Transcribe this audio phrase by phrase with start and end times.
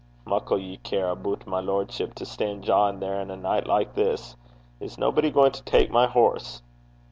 [0.25, 4.35] 'Muckle ye care aboot my lordship to stand jawin' there in a night like this!
[4.79, 6.63] Is nobody going to take my horse?'